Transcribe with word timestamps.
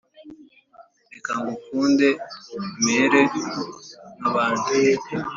Reka 1.11 1.31
ngukunde 1.39 2.09
mere 2.83 3.21
nkabandi 4.19 4.77